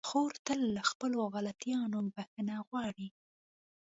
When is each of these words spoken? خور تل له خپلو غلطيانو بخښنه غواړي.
خور 0.09 0.33
تل 0.45 0.61
له 0.75 0.81
خپلو 0.91 1.19
غلطيانو 1.33 1.99
بخښنه 2.15 2.55
غواړي. 2.67 3.07